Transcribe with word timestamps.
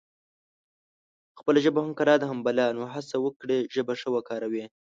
خپله 1.39 1.59
ژبه 1.65 1.79
هم 1.83 1.91
کلا 1.99 2.15
ده 2.21 2.25
هم 2.31 2.39
بلا 2.45 2.67
نو 2.77 2.83
هسه 2.93 3.15
وکړی 3.21 3.59
ژبه 3.75 3.93
ښه 4.01 4.09
وکاروي 4.15 4.65